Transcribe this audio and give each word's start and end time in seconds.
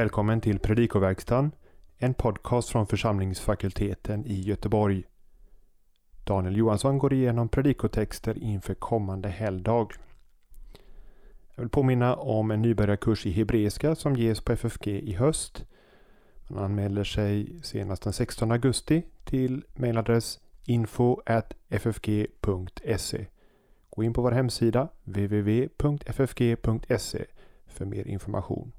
välkommen 0.00 0.40
till 0.40 0.58
Predikoverkstan, 0.58 1.50
en 1.98 2.14
podcast 2.14 2.68
från 2.68 2.86
församlingsfakulteten 2.86 4.26
i 4.26 4.40
Göteborg. 4.40 5.04
Daniel 6.24 6.56
Johansson 6.56 6.98
går 6.98 7.12
igenom 7.12 7.48
predikotexter 7.48 8.38
inför 8.38 8.74
kommande 8.74 9.28
helgdag. 9.28 9.92
Jag 11.54 11.62
vill 11.62 11.70
påminna 11.70 12.16
om 12.16 12.50
en 12.50 12.62
nybörjarkurs 12.62 13.26
i 13.26 13.30
hebreiska 13.30 13.94
som 13.94 14.16
ges 14.16 14.40
på 14.40 14.52
FFG 14.52 14.88
i 14.88 15.12
höst. 15.12 15.64
Man 16.48 16.64
anmäler 16.64 17.04
sig 17.04 17.60
senast 17.62 18.02
den 18.02 18.12
16 18.12 18.52
augusti 18.52 19.02
till 19.24 19.64
mejladress 19.74 20.40
info.ffg.se. 20.64 21.26
Gå 23.90 24.02
in 24.04 24.12
på 24.12 24.22
vår 24.22 24.32
hemsida 24.32 24.88
www.ffg.se 25.04 26.44
för 27.66 27.84
mer 27.84 28.06
information. 28.06 28.72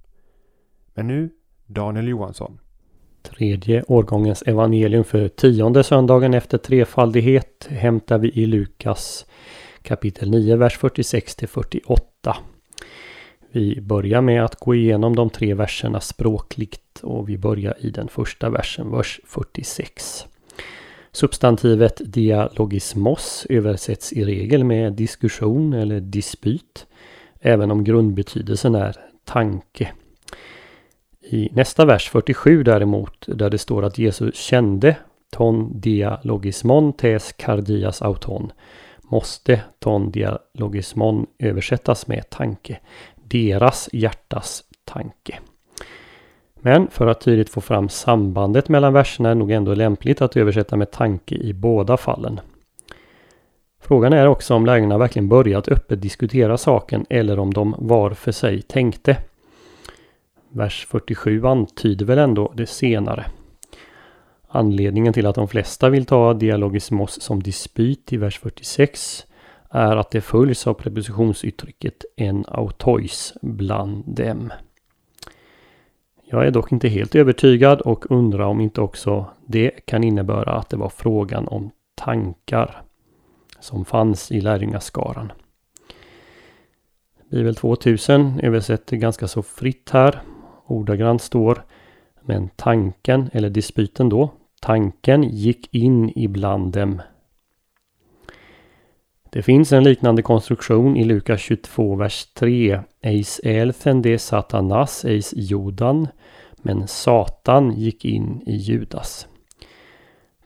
Men 0.93 1.07
nu 1.07 1.29
Daniel 1.67 2.07
Johansson. 2.07 2.59
Tredje 3.21 3.83
årgångens 3.87 4.41
evangelium 4.41 5.03
för 5.03 5.27
tionde 5.27 5.83
söndagen 5.83 6.33
efter 6.33 6.57
trefaldighet 6.57 7.67
hämtar 7.69 8.17
vi 8.17 8.29
i 8.29 8.45
Lukas 8.45 9.25
kapitel 9.81 10.29
9, 10.29 10.55
vers 10.55 10.77
46 10.77 11.35
till 11.35 11.47
48. 11.47 12.37
Vi 13.51 13.81
börjar 13.81 14.21
med 14.21 14.45
att 14.45 14.55
gå 14.55 14.75
igenom 14.75 15.15
de 15.15 15.29
tre 15.29 15.53
verserna 15.53 15.99
språkligt 15.99 16.99
och 17.03 17.29
vi 17.29 17.37
börjar 17.37 17.75
i 17.79 17.89
den 17.89 18.07
första 18.07 18.49
versen, 18.49 18.91
vers 18.91 19.19
46. 19.25 20.25
Substantivet 21.11 22.01
dialogismos 22.05 23.45
översätts 23.49 24.13
i 24.13 24.25
regel 24.25 24.63
med 24.63 24.93
diskussion 24.93 25.73
eller 25.73 25.99
dispyt, 25.99 26.87
även 27.39 27.71
om 27.71 27.83
grundbetydelsen 27.83 28.75
är 28.75 28.95
tanke. 29.23 29.91
I 31.33 31.49
nästa 31.51 31.85
vers 31.85 32.09
47 32.09 32.63
däremot, 32.63 33.25
där 33.27 33.49
det 33.49 33.57
står 33.57 33.83
att 33.83 33.97
Jesus 33.97 34.35
kände 34.35 34.97
ton 35.29 35.79
dialogismon 35.79 36.93
tes 36.93 37.33
cardias 37.33 38.01
auton, 38.01 38.51
måste 39.01 39.61
ton 39.79 40.11
dialogismon 40.11 41.27
översättas 41.39 42.07
med 42.07 42.29
tanke. 42.29 42.79
Deras 43.15 43.89
hjärtas 43.93 44.63
tanke. 44.85 45.39
Men 46.55 46.87
för 46.87 47.07
att 47.07 47.21
tydligt 47.21 47.49
få 47.49 47.61
fram 47.61 47.89
sambandet 47.89 48.69
mellan 48.69 48.93
verserna 48.93 49.29
är 49.29 49.35
det 49.35 49.39
nog 49.39 49.51
ändå 49.51 49.73
lämpligt 49.73 50.21
att 50.21 50.37
översätta 50.37 50.75
med 50.75 50.91
tanke 50.91 51.35
i 51.35 51.53
båda 51.53 51.97
fallen. 51.97 52.39
Frågan 53.79 54.13
är 54.13 54.27
också 54.27 54.55
om 54.55 54.65
lärjungarna 54.65 54.97
verkligen 54.97 55.29
börjat 55.29 55.67
öppet 55.67 56.01
diskutera 56.01 56.57
saken 56.57 57.05
eller 57.09 57.39
om 57.39 57.53
de 57.53 57.75
var 57.77 58.11
för 58.11 58.31
sig 58.31 58.61
tänkte. 58.61 59.17
Vers 60.53 60.87
47 60.89 61.45
antyder 61.45 62.05
väl 62.05 62.17
ändå 62.17 62.53
det 62.55 62.67
senare. 62.67 63.25
Anledningen 64.47 65.13
till 65.13 65.25
att 65.25 65.35
de 65.35 65.47
flesta 65.47 65.89
vill 65.89 66.05
ta 66.05 66.33
dialogismos 66.33 67.21
som 67.21 67.43
dispyt 67.43 68.13
i 68.13 68.17
vers 68.17 68.39
46 68.39 69.25
är 69.69 69.95
att 69.95 70.11
det 70.11 70.21
följs 70.21 70.67
av 70.67 70.73
prepositionsuttrycket 70.73 72.05
en 72.17 72.45
autois 72.47 73.33
bland 73.41 74.15
dem. 74.15 74.53
Jag 76.23 76.47
är 76.47 76.51
dock 76.51 76.71
inte 76.71 76.87
helt 76.87 77.15
övertygad 77.15 77.81
och 77.81 78.11
undrar 78.11 78.45
om 78.45 78.61
inte 78.61 78.81
också 78.81 79.25
det 79.45 79.69
kan 79.69 80.03
innebära 80.03 80.51
att 80.51 80.69
det 80.69 80.77
var 80.77 80.89
frågan 80.89 81.47
om 81.47 81.71
tankar 81.95 82.83
som 83.59 83.85
fanns 83.85 84.31
i 84.31 84.41
lärjungaskaran. 84.41 85.31
Bibel 87.31 87.55
2000 87.55 88.39
översätter 88.39 88.97
ganska 88.97 89.27
så 89.27 89.43
fritt 89.43 89.89
här 89.89 90.21
ordagrant 90.71 91.21
står 91.21 91.63
Men 92.21 92.49
tanken, 92.55 93.29
eller 93.33 93.49
dispyten 93.49 94.09
då, 94.09 94.29
tanken 94.61 95.23
gick 95.23 95.75
in 95.75 96.11
ibland 96.15 96.73
dem. 96.73 97.01
Det 99.33 99.41
finns 99.41 99.71
en 99.71 99.83
liknande 99.83 100.21
konstruktion 100.21 100.97
i 100.97 101.03
Lukas 101.03 101.41
22, 101.41 101.95
vers 101.95 102.25
3. 102.33 102.79
Eis 103.01 103.39
elfen 103.43 104.01
de 104.01 104.17
satanas 104.17 105.05
eis 105.05 105.33
jodan, 105.37 106.07
men 106.57 106.87
Satan 106.87 107.71
gick 107.71 108.05
in 108.05 108.41
i 108.45 108.55
Judas. 108.55 109.27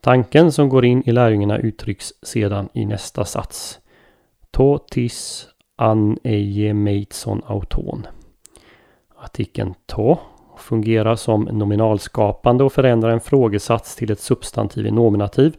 Tanken 0.01 0.51
som 0.51 0.69
går 0.69 0.85
in 0.85 1.03
i 1.05 1.11
lärjungarna 1.11 1.57
uttrycks 1.57 2.13
sedan 2.21 2.69
i 2.73 2.85
nästa 2.85 3.25
sats. 3.25 3.79
Totis 4.51 5.47
an 5.75 6.17
eje 6.23 6.73
meitson 6.73 7.41
auton. 7.45 8.07
Artikeln 9.25 9.73
to 9.85 10.17
fungerar 10.57 11.15
som 11.15 11.43
nominalskapande 11.43 12.63
och 12.63 12.73
förändrar 12.73 13.09
en 13.09 13.19
frågesats 13.19 13.95
till 13.95 14.11
ett 14.11 14.19
substantiv 14.19 14.85
i 14.85 14.91
nominativ 14.91 15.55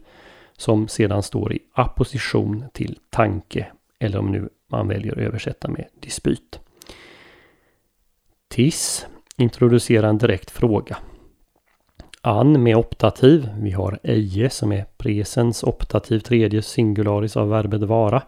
som 0.56 0.88
sedan 0.88 1.22
står 1.22 1.52
i 1.52 1.58
apposition 1.72 2.64
till 2.72 2.98
tanke 3.10 3.66
eller 3.98 4.18
om 4.18 4.32
nu 4.32 4.48
man 4.70 4.88
väljer 4.88 5.12
att 5.12 5.18
översätta 5.18 5.68
med 5.68 5.84
dispyt. 6.00 6.60
Tis 8.48 9.06
introducerar 9.36 10.08
en 10.08 10.18
direkt 10.18 10.50
fråga. 10.50 10.96
An 12.20 12.62
med 12.62 12.76
optativ. 12.76 13.48
Vi 13.60 13.70
har 13.70 13.98
eje 14.02 14.50
som 14.50 14.72
är 14.72 14.84
presens 14.96 15.62
optativ 15.64 16.20
tredje 16.20 16.62
singularis 16.62 17.36
av 17.36 17.48
verbet 17.48 17.82
vara. 17.82 18.22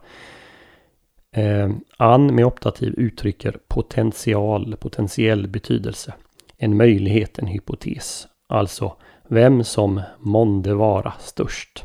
Eh, 1.38 1.70
an 1.96 2.34
med 2.34 2.44
optativ 2.44 2.94
uttrycker 2.96 3.58
potential, 3.68 4.76
potentiell 4.76 5.48
betydelse. 5.48 6.14
En 6.56 6.76
möjlighet, 6.76 7.38
en 7.38 7.46
hypotes. 7.46 8.26
Alltså 8.48 8.96
vem 9.28 9.64
som 9.64 10.02
månde 10.18 10.74
vara 10.74 11.12
störst. 11.18 11.84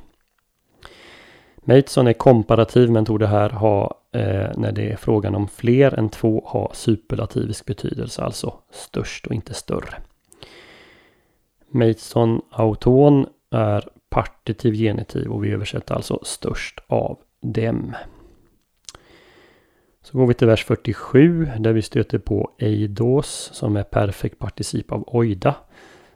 Mateson 1.57 2.07
är 2.07 2.13
komparativ 2.13 2.91
men 2.91 3.05
tog 3.05 3.19
det 3.19 3.27
här 3.27 3.49
ha 3.49 3.99
eh, 4.13 4.49
när 4.55 4.71
det 4.71 4.91
är 4.91 4.95
frågan 4.95 5.35
om 5.35 5.47
fler 5.47 5.99
än 5.99 6.09
två 6.09 6.43
ha 6.45 6.71
superlativisk 6.73 7.65
betydelse, 7.65 8.21
alltså 8.21 8.53
störst 8.71 9.27
och 9.27 9.33
inte 9.33 9.53
större. 9.53 9.95
Mateson 11.69 12.41
auton 12.51 13.25
är 13.51 13.89
partitiv 14.09 14.73
genitiv 14.73 15.31
och 15.31 15.43
vi 15.43 15.51
översätter 15.51 15.95
alltså 15.95 16.19
störst 16.23 16.79
av 16.87 17.19
dem. 17.41 17.95
Så 20.03 20.17
går 20.17 20.27
vi 20.27 20.33
till 20.33 20.47
vers 20.47 20.65
47 20.65 21.47
där 21.59 21.73
vi 21.73 21.81
stöter 21.81 22.17
på 22.17 22.51
eidos 22.57 23.49
som 23.53 23.75
är 23.75 23.83
perfekt 23.83 24.39
particip 24.39 24.91
av 24.91 25.03
oida. 25.07 25.55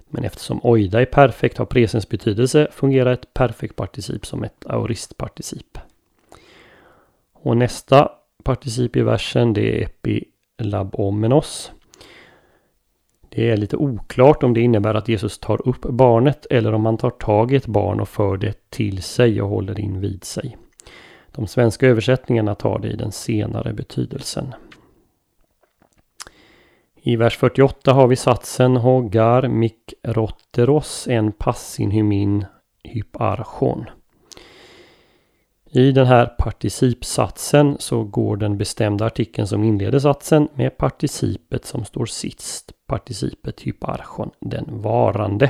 Men 0.09 0.23
eftersom 0.23 0.59
oida 0.63 1.01
är 1.01 1.05
perfekt 1.05 1.57
har 1.57 1.65
presens 1.65 2.09
betydelse 2.09 2.67
fungerar 2.71 3.13
ett 3.13 3.33
perfekt 3.33 3.75
particip 3.75 4.25
som 4.25 4.43
ett 4.43 4.65
aoristparticip. 4.65 5.77
Och 7.33 7.57
nästa 7.57 8.11
particip 8.43 8.95
i 8.95 9.01
versen 9.01 9.53
det 9.53 9.81
är 9.81 9.85
epilabomenos. 9.85 11.71
Det 13.29 13.49
är 13.49 13.57
lite 13.57 13.77
oklart 13.77 14.43
om 14.43 14.53
det 14.53 14.61
innebär 14.61 14.93
att 14.95 15.07
Jesus 15.07 15.39
tar 15.39 15.67
upp 15.67 15.81
barnet 15.81 16.45
eller 16.49 16.73
om 16.73 16.85
han 16.85 16.97
tar 16.97 17.09
tag 17.09 17.51
i 17.51 17.55
ett 17.55 17.67
barn 17.67 17.99
och 17.99 18.09
för 18.09 18.37
det 18.37 18.69
till 18.69 19.03
sig 19.03 19.41
och 19.41 19.49
håller 19.49 19.79
in 19.79 20.01
vid 20.01 20.23
sig. 20.23 20.57
De 21.37 21.47
svenska 21.47 21.87
översättningarna 21.87 22.55
tar 22.55 22.79
det 22.79 22.87
i 22.87 22.95
den 22.95 23.11
senare 23.11 23.73
betydelsen. 23.73 24.53
I 26.95 27.15
vers 27.15 27.37
48 27.37 27.93
har 27.93 28.07
vi 28.07 28.15
satsen 28.15 28.77
Hogar 28.77 29.47
mikrotteros 29.47 31.07
en 31.07 31.31
passinhumin 31.31 32.45
hyparchon. 32.83 33.85
I 35.71 35.91
den 35.91 36.05
här 36.07 36.25
participsatsen 36.25 37.75
så 37.79 38.03
går 38.03 38.37
den 38.37 38.57
bestämda 38.57 39.05
artikeln 39.05 39.47
som 39.47 39.63
inleder 39.63 39.99
satsen 39.99 40.47
med 40.53 40.77
participet 40.77 41.65
som 41.65 41.85
står 41.85 42.05
sist. 42.05 42.71
Participet 42.87 43.61
hyparchon, 43.61 44.31
den 44.39 44.65
varande. 44.81 45.49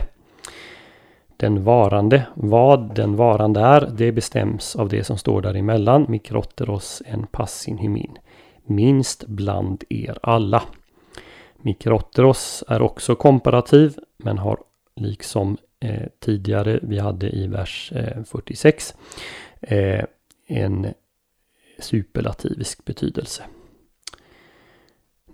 Den 1.38 1.63
varande, 1.63 2.25
vad 2.36 2.95
den 2.95 3.16
varande 3.16 3.60
är, 3.60 3.89
det 3.98 4.12
bestäms 4.12 4.75
av 4.75 4.89
det 4.89 5.04
som 5.04 5.18
står 5.18 5.42
däremellan. 5.42 6.06
Mikrotteros 6.10 7.01
en 7.06 7.28
passin 7.28 7.78
hymin. 7.78 8.18
Minst 8.63 9.25
bland 9.28 9.84
er 9.89 10.19
alla. 10.22 10.63
Mikrotteros 11.57 12.63
är 12.68 12.81
också 12.81 13.16
komparativ 13.16 13.98
men 14.18 14.38
har 14.38 14.60
liksom 14.95 15.57
eh, 15.80 16.07
tidigare 16.19 16.80
vi 16.81 17.00
hade 17.00 17.30
i 17.30 17.48
vers 17.48 17.92
eh, 17.95 18.24
46 18.24 18.94
eh, 19.62 20.04
en 20.48 20.94
superlativisk 21.80 22.86
betydelse. 22.86 23.44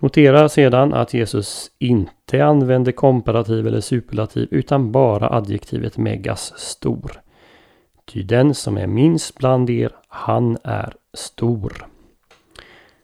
Notera 0.00 0.48
sedan 0.48 0.94
att 0.94 1.14
Jesus 1.14 1.70
inte 1.78 2.44
använder 2.44 2.92
komparativ 2.92 3.66
eller 3.66 3.80
superlativ 3.80 4.48
utan 4.50 4.92
bara 4.92 5.28
adjektivet 5.28 5.96
megas 5.96 6.58
stor. 6.58 7.20
Ty 8.04 8.22
den 8.22 8.54
som 8.54 8.76
är 8.76 8.86
minst 8.86 9.38
bland 9.38 9.70
er, 9.70 9.92
han 10.08 10.58
är 10.64 10.94
stor. 11.12 11.86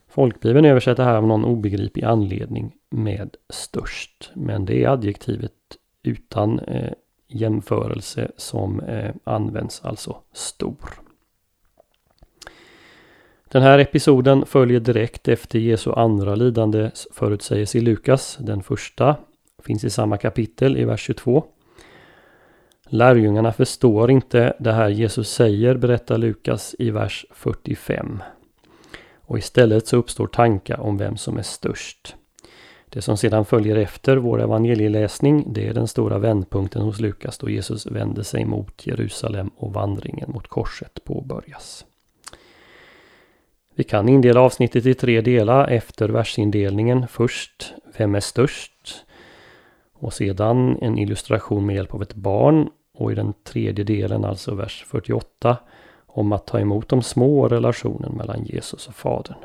Folkbibeln 0.09 0.65
översätter 0.65 1.03
här 1.03 1.15
av 1.15 1.27
någon 1.27 1.45
obegriplig 1.45 2.03
anledning 2.03 2.73
med 2.89 3.35
störst. 3.49 4.31
Men 4.33 4.65
det 4.65 4.83
är 4.83 4.89
adjektivet 4.89 5.51
utan 6.03 6.59
eh, 6.59 6.91
jämförelse 7.27 8.31
som 8.37 8.79
eh, 8.79 9.11
används, 9.23 9.81
alltså 9.85 10.17
stor. 10.33 11.01
Den 13.51 13.61
här 13.61 13.79
episoden 13.79 14.45
följer 14.45 14.79
direkt 14.79 15.27
efter 15.27 15.59
Jesu 15.59 15.91
andra 15.91 16.35
lidande 16.35 16.91
förutsägelse 17.13 17.77
i 17.77 17.81
Lukas. 17.81 18.37
Den 18.39 18.63
första 18.63 19.15
finns 19.63 19.83
i 19.83 19.89
samma 19.89 20.17
kapitel 20.17 20.77
i 20.77 20.85
vers 20.85 21.01
22. 21.01 21.43
Lärjungarna 22.89 23.53
förstår 23.53 24.11
inte 24.11 24.53
det 24.59 24.71
här 24.71 24.89
Jesus 24.89 25.29
säger, 25.29 25.75
berättar 25.75 26.17
Lukas 26.17 26.75
i 26.79 26.91
vers 26.91 27.25
45. 27.31 28.23
Och 29.15 29.37
istället 29.37 29.87
så 29.87 29.97
uppstår 29.97 30.27
tankar 30.27 30.79
om 30.79 30.97
vem 30.97 31.17
som 31.17 31.37
är 31.37 31.43
störst. 31.43 32.15
Det 32.89 33.01
som 33.01 33.17
sedan 33.17 33.45
följer 33.45 33.75
efter 33.75 34.17
vår 34.17 34.41
evangelieläsning, 34.41 35.53
det 35.53 35.67
är 35.67 35.73
den 35.73 35.87
stora 35.87 36.19
vändpunkten 36.19 36.81
hos 36.81 36.99
Lukas 36.99 37.37
då 37.37 37.49
Jesus 37.49 37.85
vänder 37.85 38.23
sig 38.23 38.45
mot 38.45 38.87
Jerusalem 38.87 39.47
och 39.47 39.73
vandringen 39.73 40.31
mot 40.31 40.47
korset 40.47 41.03
påbörjas. 41.03 41.85
Vi 43.75 43.83
kan 43.83 44.09
indela 44.09 44.41
avsnittet 44.41 44.85
i 44.85 44.93
tre 44.93 45.21
delar 45.21 45.67
efter 45.67 46.09
versindelningen. 46.09 47.07
Först, 47.07 47.73
vem 47.97 48.15
är 48.15 48.19
störst? 48.19 49.05
Och 49.93 50.13
sedan 50.13 50.77
en 50.81 50.97
illustration 50.97 51.65
med 51.65 51.75
hjälp 51.75 51.93
av 51.93 52.01
ett 52.01 52.15
barn. 52.15 52.69
Och 52.93 53.11
i 53.11 53.15
den 53.15 53.33
tredje 53.43 53.83
delen, 53.83 54.25
alltså 54.25 54.55
vers 54.55 54.85
48, 54.87 55.57
om 56.05 56.31
att 56.31 56.47
ta 56.47 56.59
emot 56.59 56.89
de 56.89 57.01
små 57.01 57.47
relationen 57.47 58.11
mellan 58.17 58.43
Jesus 58.43 58.87
och 58.87 58.95
Fadern. 58.95 59.37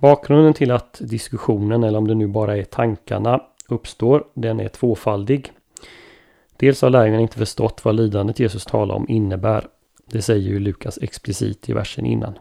Bakgrunden 0.00 0.54
till 0.54 0.70
att 0.70 0.98
diskussionen, 1.00 1.84
eller 1.84 1.98
om 1.98 2.08
det 2.08 2.14
nu 2.14 2.26
bara 2.26 2.56
är 2.56 2.64
tankarna, 2.64 3.42
uppstår, 3.68 4.24
den 4.34 4.60
är 4.60 4.68
tvåfaldig. 4.68 5.52
Dels 6.56 6.82
har 6.82 6.90
lärjungarna 6.90 7.22
inte 7.22 7.38
förstått 7.38 7.84
vad 7.84 7.94
lidandet 7.94 8.38
Jesus 8.38 8.64
talar 8.64 8.94
om 8.94 9.06
innebär. 9.08 9.68
Det 10.10 10.22
säger 10.22 10.48
ju 10.48 10.58
Lukas 10.58 10.98
explicit 11.02 11.68
i 11.68 11.72
versen 11.72 12.06
innan. 12.06 12.38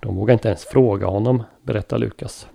De 0.00 0.16
vågar 0.16 0.32
inte 0.32 0.48
ens 0.48 0.64
fråga 0.64 1.06
honom, 1.06 1.42
berättar 1.62 1.98
Lukas. 1.98 2.48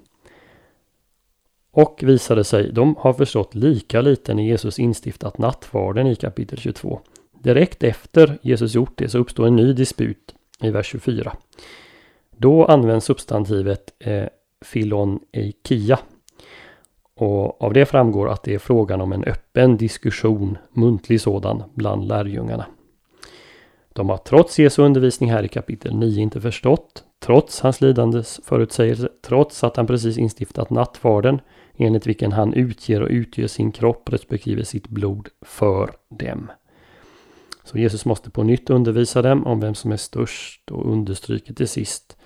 Och 1.71 1.99
visade 2.03 2.43
sig, 2.43 2.71
de 2.71 2.95
har 2.95 3.13
förstått 3.13 3.55
lika 3.55 4.01
lite 4.01 4.33
när 4.33 4.43
Jesus 4.43 4.79
instiftat 4.79 5.37
nattvarden 5.37 6.07
i 6.07 6.15
kapitel 6.15 6.59
22. 6.59 6.99
Direkt 7.39 7.83
efter 7.83 8.37
Jesus 8.41 8.75
gjort 8.75 8.97
det 8.97 9.09
så 9.09 9.17
uppstår 9.17 9.47
en 9.47 9.55
ny 9.55 9.73
disput 9.73 10.35
i 10.61 10.69
vers 10.69 10.87
24. 10.87 11.37
Då 12.37 12.65
används 12.65 13.05
substantivet 13.05 13.93
eh, 13.99 14.25
filon 14.65 15.19
eikia. 15.31 15.99
Och 17.15 17.61
av 17.61 17.73
det 17.73 17.85
framgår 17.85 18.29
att 18.29 18.43
det 18.43 18.53
är 18.53 18.59
frågan 18.59 19.01
om 19.01 19.13
en 19.13 19.23
öppen 19.23 19.77
diskussion, 19.77 20.57
muntlig 20.73 21.21
sådan, 21.21 21.63
bland 21.73 22.07
lärjungarna. 22.07 22.65
De 23.99 24.09
har 24.09 24.17
trots 24.17 24.59
Jesu 24.59 24.81
undervisning 24.81 25.31
här 25.31 25.43
i 25.43 25.47
kapitel 25.47 25.95
9 25.95 26.21
inte 26.21 26.41
förstått, 26.41 27.03
trots 27.19 27.61
hans 27.61 27.81
lidandes 27.81 28.39
förutsägelse, 28.43 29.09
trots 29.21 29.63
att 29.63 29.77
han 29.77 29.87
precis 29.87 30.17
instiftat 30.17 30.69
nattvarden, 30.69 31.41
enligt 31.77 32.07
vilken 32.07 32.31
han 32.31 32.53
utger 32.53 33.01
och 33.01 33.09
utger 33.09 33.47
sin 33.47 33.71
kropp 33.71 34.09
respektive 34.13 34.65
sitt 34.65 34.87
blod 34.87 35.29
för 35.41 35.91
dem. 36.09 36.51
Så 37.63 37.77
Jesus 37.77 38.05
måste 38.05 38.29
på 38.29 38.43
nytt 38.43 38.69
undervisa 38.69 39.21
dem 39.21 39.47
om 39.47 39.59
vem 39.59 39.75
som 39.75 39.91
är 39.91 39.97
störst 39.97 40.71
och 40.71 40.91
understryker 40.91 41.53
till 41.53 41.67
sist 41.67 42.17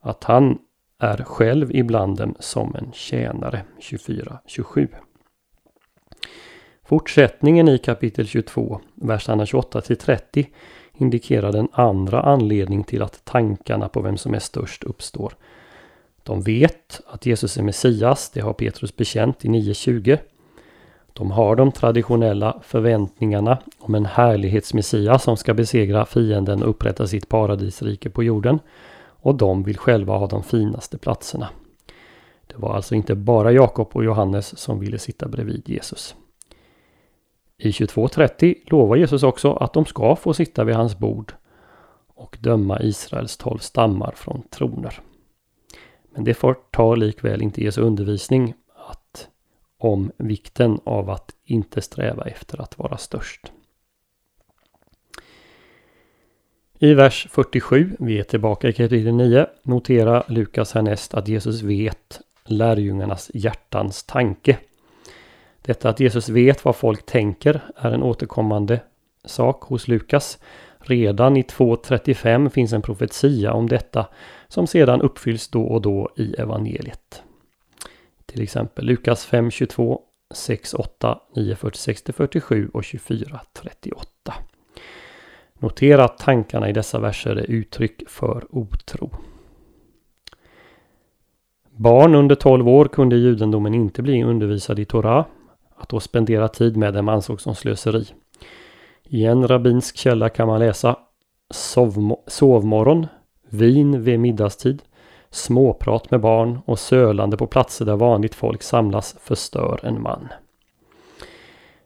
att 0.00 0.24
han 0.24 0.58
är 0.98 1.16
själv 1.16 1.76
ibland 1.76 2.16
dem 2.16 2.34
som 2.38 2.74
en 2.74 2.92
tjänare 2.92 3.62
24-27. 3.80 4.88
Fortsättningen 6.86 7.68
i 7.68 7.78
kapitel 7.78 8.26
22, 8.26 8.80
verserna 8.94 9.46
28 9.46 9.80
till 9.80 9.96
30 9.96 10.46
indikerar 10.96 11.56
en 11.56 11.68
andra 11.72 12.22
anledning 12.22 12.84
till 12.84 13.02
att 13.02 13.24
tankarna 13.24 13.88
på 13.88 14.00
vem 14.00 14.16
som 14.16 14.34
är 14.34 14.38
störst 14.38 14.84
uppstår. 14.84 15.34
De 16.22 16.42
vet 16.42 17.00
att 17.06 17.26
Jesus 17.26 17.56
är 17.56 17.62
Messias, 17.62 18.30
det 18.30 18.40
har 18.40 18.52
Petrus 18.52 18.96
bekänt 18.96 19.44
i 19.44 19.48
9.20. 19.48 20.18
De 21.12 21.30
har 21.30 21.56
de 21.56 21.72
traditionella 21.72 22.60
förväntningarna 22.62 23.58
om 23.78 23.94
en 23.94 24.06
härlighetsmessias 24.06 25.22
som 25.22 25.36
ska 25.36 25.54
besegra 25.54 26.06
fienden 26.06 26.62
och 26.62 26.70
upprätta 26.70 27.06
sitt 27.06 27.28
paradisrike 27.28 28.10
på 28.10 28.22
jorden. 28.22 28.58
Och 28.96 29.34
de 29.34 29.62
vill 29.62 29.78
själva 29.78 30.16
ha 30.16 30.26
de 30.26 30.42
finaste 30.42 30.98
platserna. 30.98 31.48
Det 32.46 32.56
var 32.56 32.74
alltså 32.74 32.94
inte 32.94 33.14
bara 33.14 33.52
Jakob 33.52 33.88
och 33.92 34.04
Johannes 34.04 34.58
som 34.58 34.80
ville 34.80 34.98
sitta 34.98 35.28
bredvid 35.28 35.68
Jesus. 35.68 36.14
I 37.58 37.70
22.30 37.70 38.54
lovar 38.66 38.96
Jesus 38.96 39.22
också 39.22 39.52
att 39.52 39.72
de 39.72 39.84
ska 39.84 40.16
få 40.16 40.34
sitta 40.34 40.64
vid 40.64 40.74
hans 40.74 40.98
bord 40.98 41.32
och 42.14 42.38
döma 42.40 42.80
Israels 42.80 43.36
tolv 43.36 43.58
stammar 43.58 44.12
från 44.16 44.42
troner. 44.50 45.00
Men 46.14 46.24
det 46.24 46.34
förtar 46.34 46.96
likväl 46.96 47.42
inte 47.42 47.64
Jesu 47.64 47.80
undervisning 47.80 48.54
att, 48.88 49.28
om 49.78 50.10
vikten 50.16 50.80
av 50.84 51.10
att 51.10 51.30
inte 51.44 51.80
sträva 51.80 52.24
efter 52.24 52.60
att 52.60 52.78
vara 52.78 52.96
störst. 52.96 53.52
I 56.78 56.94
vers 56.94 57.26
47, 57.30 57.96
vi 57.98 58.18
är 58.18 58.22
tillbaka 58.22 58.68
i 58.68 58.72
kapitel 58.72 59.14
9, 59.14 59.46
noterar 59.62 60.24
Lukas 60.28 60.72
härnäst 60.72 61.14
att 61.14 61.28
Jesus 61.28 61.62
vet 61.62 62.20
lärjungarnas 62.44 63.30
hjärtans 63.34 64.04
tanke. 64.04 64.58
Detta 65.66 65.88
att 65.88 66.00
Jesus 66.00 66.28
vet 66.28 66.64
vad 66.64 66.76
folk 66.76 67.06
tänker 67.06 67.60
är 67.76 67.92
en 67.92 68.02
återkommande 68.02 68.80
sak 69.24 69.64
hos 69.64 69.88
Lukas. 69.88 70.38
Redan 70.78 71.36
i 71.36 71.42
2.35 71.42 72.48
finns 72.48 72.72
en 72.72 72.82
profetia 72.82 73.52
om 73.52 73.68
detta 73.68 74.06
som 74.48 74.66
sedan 74.66 75.02
uppfylls 75.02 75.48
då 75.48 75.62
och 75.62 75.82
då 75.82 76.10
i 76.16 76.34
evangeliet. 76.34 77.22
Till 78.26 78.42
exempel 78.42 78.84
Lukas 78.84 79.28
5.22, 79.28 79.98
6.8, 80.34 81.18
9.46-47 81.34 82.70
och 82.70 82.82
24.38. 82.82 84.32
Notera 85.58 86.04
att 86.04 86.18
tankarna 86.18 86.68
i 86.68 86.72
dessa 86.72 86.98
verser 86.98 87.36
är 87.36 87.50
uttryck 87.50 88.02
för 88.08 88.46
otro. 88.50 89.10
Barn 91.70 92.14
under 92.14 92.34
12 92.34 92.68
år 92.68 92.84
kunde 92.84 93.16
i 93.16 93.18
judendomen 93.18 93.74
inte 93.74 94.02
bli 94.02 94.24
undervisade 94.24 94.82
i 94.82 94.84
Torah. 94.84 95.24
Att 95.76 95.88
då 95.88 96.00
spendera 96.00 96.48
tid 96.48 96.76
med 96.76 96.94
dem 96.94 97.08
ansågs 97.08 97.42
som 97.42 97.54
slöseri. 97.54 98.06
I 99.04 99.24
en 99.24 99.48
rabbinsk 99.48 99.96
källa 99.96 100.28
kan 100.28 100.48
man 100.48 100.60
läsa 100.60 100.96
sovmorgon, 102.26 103.06
vin 103.50 104.02
vid 104.02 104.20
middagstid, 104.20 104.82
småprat 105.30 106.10
med 106.10 106.20
barn 106.20 106.58
och 106.66 106.78
sölande 106.78 107.36
på 107.36 107.46
platser 107.46 107.84
där 107.84 107.96
vanligt 107.96 108.34
folk 108.34 108.62
samlas 108.62 109.16
förstör 109.20 109.80
en 109.82 110.02
man. 110.02 110.28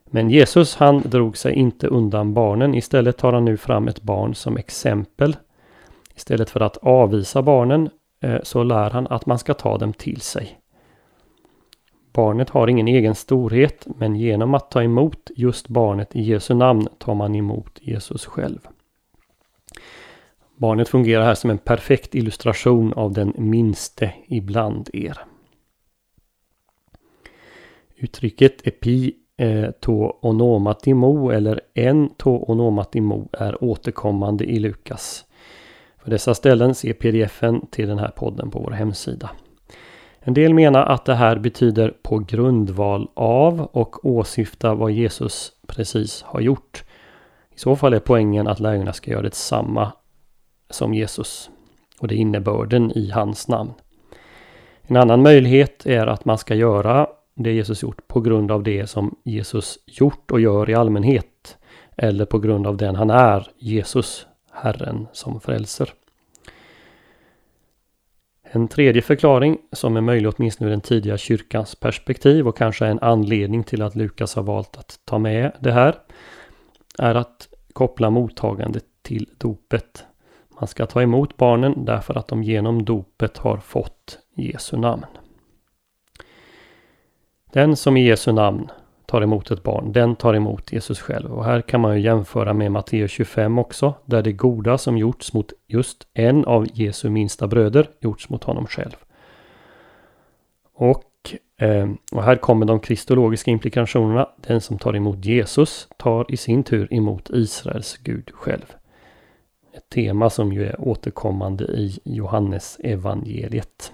Men 0.05 0.29
Jesus 0.29 0.75
han 0.75 1.01
drog 1.01 1.37
sig 1.37 1.53
inte 1.53 1.87
undan 1.87 2.33
barnen. 2.33 2.75
Istället 2.75 3.17
tar 3.17 3.33
han 3.33 3.45
nu 3.45 3.57
fram 3.57 3.87
ett 3.87 4.01
barn 4.01 4.35
som 4.35 4.57
exempel. 4.57 5.37
Istället 6.15 6.49
för 6.49 6.59
att 6.59 6.77
avvisa 6.77 7.41
barnen 7.41 7.89
eh, 8.21 8.37
så 8.43 8.63
lär 8.63 8.89
han 8.89 9.07
att 9.07 9.25
man 9.25 9.39
ska 9.39 9.53
ta 9.53 9.77
dem 9.77 9.93
till 9.93 10.21
sig. 10.21 10.58
Barnet 12.11 12.49
har 12.49 12.67
ingen 12.67 12.87
egen 12.87 13.15
storhet 13.15 13.87
men 13.97 14.15
genom 14.15 14.53
att 14.53 14.71
ta 14.71 14.83
emot 14.83 15.31
just 15.35 15.67
barnet 15.67 16.15
i 16.15 16.21
Jesu 16.21 16.53
namn 16.53 16.87
tar 16.97 17.15
man 17.15 17.35
emot 17.35 17.79
Jesus 17.81 18.25
själv. 18.25 18.67
Barnet 20.55 20.89
fungerar 20.89 21.23
här 21.23 21.35
som 21.35 21.49
en 21.49 21.57
perfekt 21.57 22.15
illustration 22.15 22.93
av 22.93 23.13
den 23.13 23.33
minste 23.37 24.13
ibland 24.27 24.89
er. 24.93 25.17
Uttrycket 27.95 28.67
epi 28.67 29.15
eh, 29.37 29.71
to 29.71 30.17
onomatimo 30.21 31.29
eller 31.29 31.61
en 31.73 32.09
to 32.09 32.43
onomatimo 32.47 33.29
är 33.31 33.63
återkommande 33.63 34.45
i 34.45 34.59
Lukas. 34.59 35.25
För 35.97 36.11
dessa 36.11 36.35
ställen 36.35 36.75
ser 36.75 36.93
pdfen 36.93 37.67
till 37.67 37.87
den 37.87 37.99
här 37.99 38.11
podden 38.11 38.51
på 38.51 38.59
vår 38.59 38.71
hemsida. 38.71 39.29
En 40.21 40.33
del 40.33 40.53
menar 40.53 40.85
att 40.85 41.05
det 41.05 41.15
här 41.15 41.39
betyder 41.39 41.93
på 42.01 42.19
grundval 42.19 43.07
av 43.13 43.61
och 43.61 44.05
åsyftar 44.05 44.75
vad 44.75 44.91
Jesus 44.91 45.51
precis 45.67 46.21
har 46.21 46.41
gjort. 46.41 46.83
I 47.55 47.59
så 47.59 47.75
fall 47.75 47.93
är 47.93 47.99
poängen 47.99 48.47
att 48.47 48.59
lärjungarna 48.59 48.93
ska 48.93 49.11
göra 49.11 49.21
detsamma 49.21 49.91
som 50.69 50.93
Jesus. 50.93 51.49
Och 51.99 52.07
det 52.07 52.15
är 52.15 52.17
innebörden 52.17 52.91
i 52.91 53.09
hans 53.09 53.47
namn. 53.47 53.73
En 54.81 54.95
annan 54.95 55.21
möjlighet 55.21 55.85
är 55.85 56.07
att 56.07 56.25
man 56.25 56.37
ska 56.37 56.55
göra 56.55 57.07
det 57.35 57.51
Jesus 57.51 57.83
gjort 57.83 58.07
på 58.07 58.21
grund 58.21 58.51
av 58.51 58.63
det 58.63 58.87
som 58.87 59.15
Jesus 59.23 59.79
gjort 59.85 60.31
och 60.31 60.41
gör 60.41 60.69
i 60.69 60.75
allmänhet. 60.75 61.57
Eller 61.97 62.25
på 62.25 62.39
grund 62.39 62.67
av 62.67 62.77
den 62.77 62.95
han 62.95 63.09
är, 63.09 63.47
Jesus, 63.57 64.27
Herren 64.51 65.07
som 65.13 65.41
frälser. 65.41 65.89
En 68.51 68.67
tredje 68.67 69.01
förklaring 69.01 69.57
som 69.71 69.97
är 69.97 70.01
möjlig 70.01 70.33
åtminstone 70.35 70.67
ur 70.67 70.71
den 70.71 70.81
tidiga 70.81 71.17
kyrkans 71.17 71.75
perspektiv 71.75 72.47
och 72.47 72.57
kanske 72.57 72.85
en 72.85 72.99
anledning 72.99 73.63
till 73.63 73.81
att 73.81 73.95
Lukas 73.95 74.35
har 74.35 74.43
valt 74.43 74.77
att 74.77 74.99
ta 75.05 75.19
med 75.19 75.51
det 75.59 75.71
här 75.71 75.95
är 76.97 77.15
att 77.15 77.47
koppla 77.73 78.09
mottagandet 78.09 78.85
till 79.01 79.29
dopet. 79.37 80.05
Man 80.59 80.67
ska 80.67 80.85
ta 80.85 81.01
emot 81.01 81.37
barnen 81.37 81.85
därför 81.85 82.17
att 82.17 82.27
de 82.27 82.43
genom 82.43 82.85
dopet 82.85 83.37
har 83.37 83.57
fått 83.57 84.19
Jesu 84.35 84.77
namn. 84.77 85.05
Den 87.51 87.75
som 87.75 87.97
i 87.97 88.05
Jesu 88.05 88.31
namn 88.31 88.71
tar 89.09 89.21
emot 89.21 89.51
ett 89.51 89.63
barn, 89.63 89.91
den 89.91 90.15
tar 90.15 90.33
emot 90.33 90.71
Jesus 90.71 90.99
själv. 90.99 91.33
Och 91.33 91.45
här 91.45 91.61
kan 91.61 91.81
man 91.81 91.95
ju 91.95 92.01
jämföra 92.01 92.53
med 92.53 92.71
Matteus 92.71 93.11
25 93.11 93.59
också, 93.59 93.93
där 94.05 94.21
det 94.21 94.31
goda 94.31 94.77
som 94.77 94.97
gjorts 94.97 95.33
mot 95.33 95.53
just 95.67 96.07
en 96.13 96.45
av 96.45 96.67
Jesu 96.73 97.09
minsta 97.09 97.47
bröder 97.47 97.89
gjorts 97.99 98.29
mot 98.29 98.43
honom 98.43 98.67
själv. 98.67 98.95
Och, 100.73 101.35
eh, 101.61 101.89
och 102.11 102.23
här 102.23 102.35
kommer 102.35 102.65
de 102.65 102.79
kristologiska 102.79 103.51
implikationerna. 103.51 104.29
Den 104.35 104.61
som 104.61 104.77
tar 104.77 104.95
emot 104.95 105.25
Jesus 105.25 105.87
tar 105.97 106.31
i 106.31 106.37
sin 106.37 106.63
tur 106.63 106.93
emot 106.93 107.29
Israels 107.29 107.97
Gud 107.97 108.31
själv. 108.33 108.73
Ett 109.73 109.89
tema 109.89 110.29
som 110.29 110.53
ju 110.53 110.65
är 110.65 110.81
återkommande 110.81 111.63
i 111.63 111.99
Johannes 112.03 112.79
evangeliet. 112.83 113.91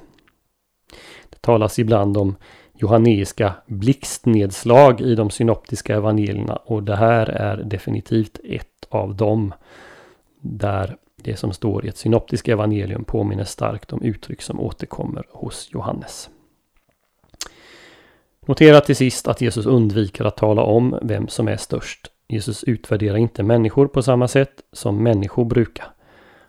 Det 1.29 1.41
talas 1.41 1.79
ibland 1.79 2.17
om 2.17 2.35
johanneiska 2.77 3.53
blixtnedslag 3.65 5.01
i 5.01 5.15
de 5.15 5.29
synoptiska 5.29 5.95
evangelierna 5.95 6.55
och 6.55 6.83
det 6.83 6.95
här 6.95 7.29
är 7.29 7.57
definitivt 7.57 8.39
ett 8.43 8.85
av 8.89 9.15
dem. 9.15 9.53
Där 10.41 10.97
det 11.15 11.35
som 11.35 11.53
står 11.53 11.85
i 11.85 11.89
ett 11.89 11.97
synoptiskt 11.97 12.47
evangelium 12.47 13.03
påminner 13.03 13.43
starkt 13.43 13.93
om 13.93 14.01
uttryck 14.01 14.41
som 14.41 14.59
återkommer 14.59 15.23
hos 15.31 15.69
Johannes. 15.71 16.29
Notera 18.45 18.81
till 18.81 18.95
sist 18.95 19.27
att 19.27 19.41
Jesus 19.41 19.65
undviker 19.65 20.25
att 20.25 20.37
tala 20.37 20.61
om 20.61 20.99
vem 21.01 21.27
som 21.27 21.47
är 21.47 21.57
störst. 21.57 22.07
Jesus 22.27 22.63
utvärderar 22.63 23.17
inte 23.17 23.43
människor 23.43 23.87
på 23.87 24.03
samma 24.03 24.27
sätt 24.27 24.61
som 24.71 25.03
människor 25.03 25.45
brukar. 25.45 25.85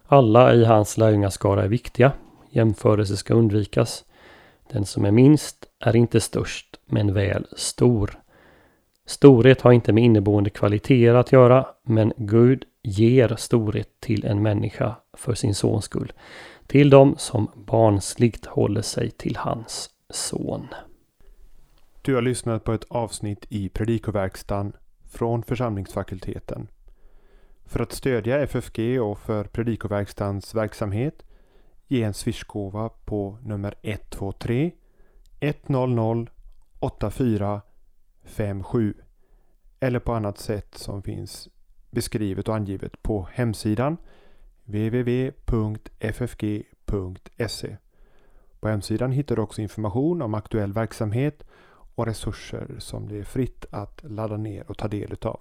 Alla 0.06 0.54
i 0.54 0.64
hans 0.64 0.98
lärjungaskara 0.98 1.64
är 1.64 1.68
viktiga. 1.68 2.12
Jämförelse 2.50 3.16
ska 3.16 3.34
undvikas. 3.34 4.04
Den 4.72 4.84
som 4.84 5.04
är 5.04 5.10
minst 5.10 5.65
är 5.86 5.96
inte 5.96 6.20
störst, 6.20 6.80
men 6.86 7.14
väl 7.14 7.46
stor. 7.56 8.20
Storhet 9.06 9.60
har 9.60 9.72
inte 9.72 9.92
med 9.92 10.04
inneboende 10.04 10.50
kvaliteter 10.50 11.14
att 11.14 11.32
göra, 11.32 11.66
men 11.82 12.12
Gud 12.16 12.64
ger 12.82 13.36
storhet 13.36 14.00
till 14.00 14.24
en 14.24 14.42
människa 14.42 14.96
för 15.12 15.34
sin 15.34 15.54
sons 15.54 15.84
skull. 15.84 16.12
Till 16.66 16.90
dem 16.90 17.14
som 17.18 17.50
barnsligt 17.54 18.46
håller 18.46 18.82
sig 18.82 19.10
till 19.10 19.36
hans 19.36 19.90
son. 20.10 20.68
Du 22.02 22.14
har 22.14 22.22
lyssnat 22.22 22.64
på 22.64 22.72
ett 22.72 22.86
avsnitt 22.88 23.46
i 23.48 23.68
Predikoverkstan 23.68 24.72
från 25.10 25.42
församlingsfakulteten. 25.42 26.68
För 27.64 27.80
att 27.80 27.92
stödja 27.92 28.42
FFG 28.42 29.00
och 29.00 29.18
för 29.18 29.44
Predikoverkstans 29.44 30.54
verksamhet 30.54 31.22
ge 31.88 32.02
en 32.02 32.14
swishgåva 32.14 32.88
på 32.88 33.38
nummer 33.42 33.74
123 33.82 34.72
100 35.46 36.26
8457 36.80 38.94
eller 39.80 39.98
på 39.98 40.12
annat 40.12 40.38
sätt 40.38 40.74
som 40.74 41.02
finns 41.02 41.48
beskrivet 41.90 42.48
och 42.48 42.56
angivet 42.56 43.02
på 43.02 43.28
hemsidan 43.32 43.96
www.ffg.se. 44.64 45.36
På 48.60 48.68
hemsidan 48.68 49.12
hittar 49.12 49.36
du 49.36 49.42
också 49.42 49.62
information 49.62 50.22
om 50.22 50.34
aktuell 50.34 50.72
verksamhet 50.72 51.42
och 51.94 52.06
resurser 52.06 52.76
som 52.78 53.08
det 53.08 53.18
är 53.18 53.24
fritt 53.24 53.64
att 53.70 54.00
ladda 54.04 54.36
ner 54.36 54.70
och 54.70 54.78
ta 54.78 54.88
del 54.88 55.12
utav. 55.12 55.40